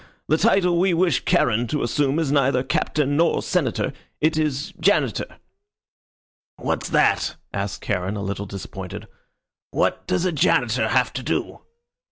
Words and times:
The 0.27 0.37
title 0.37 0.79
we 0.79 0.95
wish 0.95 1.23
Charon 1.25 1.67
to 1.67 1.83
assume 1.83 2.17
is 2.17 2.31
neither 2.31 2.63
Captain 2.63 3.15
nor 3.15 3.43
Senator; 3.43 3.93
it 4.19 4.35
is 4.35 4.73
Janitor." 4.79 5.37
"What's 6.55 6.89
that?" 6.89 7.35
asked 7.53 7.83
Charon, 7.83 8.15
a 8.15 8.23
little 8.23 8.47
disappointed. 8.47 9.07
"What 9.69 10.07
does 10.07 10.25
a 10.25 10.31
Janitor 10.31 10.87
have 10.87 11.13
to 11.13 11.21
do?" 11.21 11.59